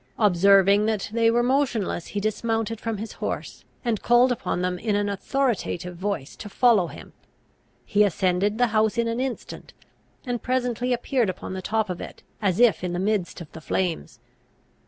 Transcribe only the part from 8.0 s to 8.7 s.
ascended the